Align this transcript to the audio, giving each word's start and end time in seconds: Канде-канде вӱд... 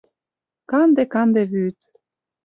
Канде-канде 0.71 1.43
вӱд... 1.51 1.77